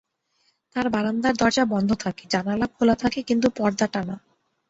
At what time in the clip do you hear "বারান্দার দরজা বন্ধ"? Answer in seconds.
0.89-1.89